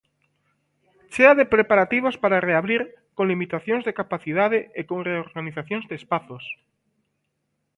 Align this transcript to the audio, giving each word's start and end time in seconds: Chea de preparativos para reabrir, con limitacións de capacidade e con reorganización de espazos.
Chea 1.13 1.33
de 1.39 1.45
preparativos 1.55 2.15
para 2.23 2.43
reabrir, 2.49 2.81
con 3.15 3.25
limitacións 3.31 3.83
de 3.87 3.95
capacidade 4.01 4.59
e 4.79 4.81
con 4.89 4.99
reorganización 5.09 5.81
de 5.89 5.95
espazos. 6.01 6.43